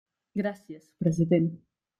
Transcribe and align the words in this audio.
Gràcies, 0.39 0.89
president. 1.05 1.55